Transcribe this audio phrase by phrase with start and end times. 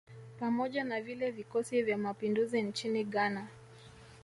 [0.39, 3.47] Pamoja na vile vikosi vya mapinduzi nchini Ghana